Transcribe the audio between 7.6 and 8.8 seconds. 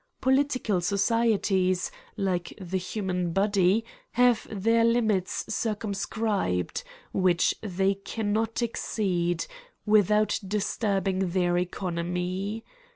they cannot